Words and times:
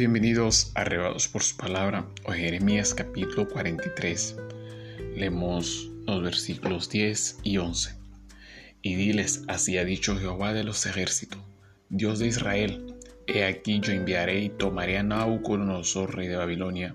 Bienvenidos 0.00 0.72
a 0.74 0.80
Arrebados 0.80 1.28
por 1.28 1.42
su 1.42 1.58
palabra, 1.58 2.06
o 2.24 2.32
Jeremías 2.32 2.94
capítulo 2.94 3.46
43. 3.46 4.34
Leemos 5.14 5.90
los 6.06 6.22
versículos 6.22 6.88
10 6.88 7.40
y 7.42 7.58
11. 7.58 7.96
Y 8.80 8.94
diles, 8.94 9.42
así 9.46 9.76
ha 9.76 9.84
dicho 9.84 10.16
Jehová 10.16 10.54
de 10.54 10.64
los 10.64 10.86
ejércitos, 10.86 11.38
Dios 11.90 12.18
de 12.18 12.28
Israel, 12.28 12.96
he 13.26 13.44
aquí 13.44 13.80
yo 13.80 13.92
enviaré 13.92 14.40
y 14.40 14.48
tomaré 14.48 14.96
a 14.96 15.02
Nabucodonosor, 15.02 16.16
rey 16.16 16.28
de 16.28 16.36
Babilonia, 16.36 16.94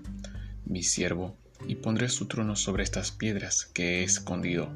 mi 0.64 0.82
siervo, 0.82 1.36
y 1.64 1.76
pondré 1.76 2.08
su 2.08 2.26
trono 2.26 2.56
sobre 2.56 2.82
estas 2.82 3.12
piedras 3.12 3.66
que 3.66 4.00
he 4.00 4.02
escondido, 4.02 4.68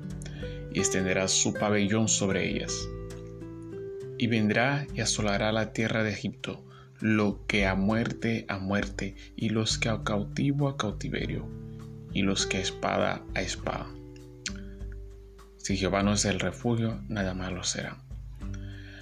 y 0.72 0.78
extenderá 0.78 1.26
su 1.26 1.52
pabellón 1.52 2.06
sobre 2.06 2.48
ellas. 2.48 2.88
Y 4.18 4.28
vendrá 4.28 4.86
y 4.94 5.00
asolará 5.00 5.50
la 5.50 5.72
tierra 5.72 6.04
de 6.04 6.12
Egipto, 6.12 6.64
lo 7.00 7.46
que 7.46 7.66
a 7.66 7.74
muerte 7.74 8.44
a 8.48 8.58
muerte, 8.58 9.16
y 9.36 9.48
los 9.48 9.78
que 9.78 9.88
a 9.88 10.04
cautivo 10.04 10.68
a 10.68 10.76
cautiverio, 10.76 11.48
y 12.12 12.22
los 12.22 12.46
que 12.46 12.58
a 12.58 12.60
espada 12.60 13.22
a 13.34 13.40
espada. 13.40 13.86
Si 15.56 15.76
Jehová 15.76 16.02
no 16.02 16.12
es 16.12 16.24
el 16.24 16.40
refugio, 16.40 17.00
nada 17.08 17.34
malo 17.34 17.64
será. 17.64 17.98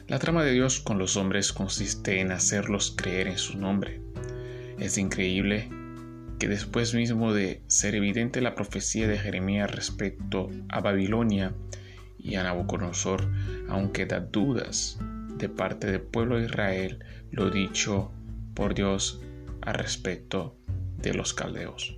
La 0.06 0.18
trama 0.18 0.42
de 0.42 0.52
Dios 0.52 0.80
con 0.80 0.98
los 0.98 1.16
hombres 1.16 1.52
consiste 1.52 2.20
en 2.20 2.32
hacerlos 2.32 2.94
creer 2.96 3.26
en 3.26 3.38
su 3.38 3.58
nombre. 3.58 4.00
Es 4.78 4.96
increíble 4.96 5.68
que 6.38 6.48
después 6.48 6.94
mismo 6.94 7.32
de 7.34 7.62
ser 7.66 7.94
evidente 7.94 8.40
la 8.40 8.54
profecía 8.54 9.08
de 9.08 9.18
Jeremías 9.18 9.70
respecto 9.70 10.50
a 10.68 10.80
Babilonia 10.80 11.52
y 12.16 12.36
a 12.36 12.44
Nabucodonosor, 12.44 13.28
aunque 13.68 14.06
da 14.06 14.20
dudas 14.20 14.98
de 15.38 15.48
parte 15.48 15.86
del 15.90 16.00
pueblo 16.00 16.38
de 16.38 16.46
Israel 16.46 17.04
lo 17.30 17.50
dicho 17.50 18.12
por 18.54 18.74
Dios 18.74 19.22
al 19.62 19.74
respecto 19.74 20.56
de 20.98 21.14
los 21.14 21.32
caldeos. 21.32 21.96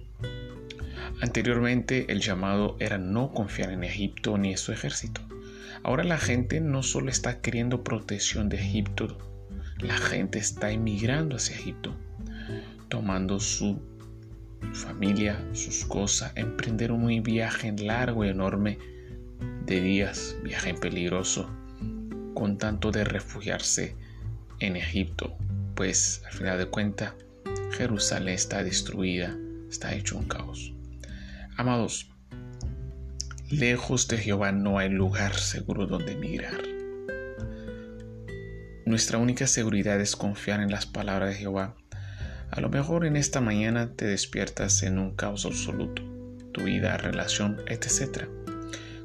Anteriormente 1.21 2.13
el 2.13 2.21
llamado 2.21 2.77
era 2.79 2.99
no 2.99 3.33
confiar 3.33 3.71
en 3.71 3.85
Egipto 3.85 4.39
ni 4.39 4.53
en 4.53 4.59
su 4.59 4.73
ejército. 4.73 5.21
Ahora 5.83 6.05
la 6.05 6.19
gente 6.19 6.61
no 6.61 6.83
solo 6.83 7.11
está 7.11 7.41
queriendo 7.41 7.83
protección 7.83 8.49
de 8.49 8.59
Egipto, 8.59 9.19
la 9.79 9.97
gente 9.97 10.39
está 10.39 10.71
emigrando 10.71 11.37
hacia 11.37 11.57
Egipto, 11.57 11.97
tomando 12.89 13.41
su 13.41 13.81
familia, 14.75 15.43
sus 15.53 15.87
cosas, 15.87 16.33
emprender 16.37 16.93
un 16.93 17.23
viaje 17.23 17.73
largo 17.73 18.25
y 18.25 18.29
enorme 18.29 18.79
de 19.65 19.81
días, 19.81 20.37
viaje 20.43 20.75
peligroso, 20.75 21.51
con 22.35 22.59
tanto 22.59 22.91
de 22.91 23.05
refugiarse 23.05 23.97
en 24.61 24.77
Egipto, 24.77 25.37
pues 25.75 26.23
al 26.27 26.33
final 26.33 26.59
de 26.59 26.67
cuentas 26.67 27.15
Jerusalén 27.73 28.35
está 28.35 28.63
destruida, 28.63 29.37
está 29.71 29.95
hecho 29.95 30.19
un 30.19 30.27
caos. 30.27 30.73
Amados, 31.57 32.11
lejos 33.51 34.09
de 34.09 34.19
Jehová 34.19 34.53
no 34.53 34.79
hay 34.79 34.89
lugar 34.89 35.35
seguro 35.35 35.87
donde 35.87 36.13
emigrar. 36.13 36.61
Nuestra 38.87 39.19
única 39.19 39.47
seguridad 39.47 40.01
es 40.01 40.17
confiar 40.17 40.61
en 40.61 40.71
las 40.71 40.87
palabras 40.87 41.31
de 41.31 41.37
Jehová. 41.37 41.77
A 42.51 42.61
lo 42.61 42.69
mejor 42.69 43.07
en 43.07 43.17
esta 43.17 43.41
mañana 43.41 43.93
te 43.95 44.05
despiertas 44.05 44.83
en 44.83 44.99
un 44.99 45.15
caos 45.15 45.47
absoluto, 45.47 46.03
tu 46.53 46.65
vida, 46.65 46.97
relación, 46.97 47.59
etc. 47.69 48.25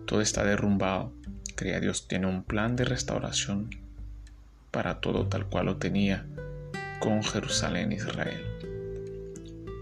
Todo 0.06 0.22
está 0.22 0.44
derrumbado, 0.44 1.14
Crea 1.56 1.80
Dios 1.80 2.08
tiene 2.08 2.28
un 2.28 2.44
plan 2.44 2.75
de 2.75 2.86
restauración 2.86 3.70
para 4.72 5.00
todo 5.00 5.28
tal 5.28 5.48
cual 5.48 5.67
lo 5.67 5.78
tenía 5.78 6.25
con 7.00 7.23
Jerusalén 7.23 7.94
Israel. 7.94 8.44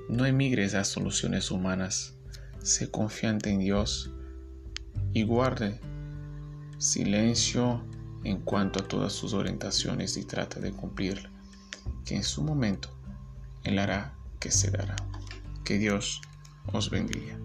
No 0.08 0.26
emigres 0.26 0.76
a 0.76 0.84
soluciones 0.84 1.50
humanas, 1.50 2.14
sé 2.62 2.92
confiante 2.92 3.50
en 3.50 3.60
Dios 3.60 4.12
y 5.14 5.24
guarde 5.24 5.80
silencio 6.78 7.84
en 8.24 8.40
cuanto 8.40 8.84
a 8.84 8.88
todas 8.88 9.14
sus 9.14 9.34
orientaciones 9.34 10.18
y 10.18 10.26
trata 10.26 10.60
de 10.60 10.72
cumplirla, 10.72 11.30
que 12.06 12.16
en 12.16 12.24
su 12.24 12.44
momento 12.44 12.90
Él 13.64 13.80
hará 13.80 14.14
que 14.40 14.52
se 14.52 14.70
dará. 14.70 14.96
Que 15.64 15.78
Dios 15.78 16.22
os 16.72 16.90
bendiga. 16.90 17.38